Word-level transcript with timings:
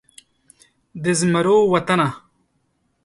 د 1.03 1.05
زمرو 1.19 1.57
وطنه 1.73 2.09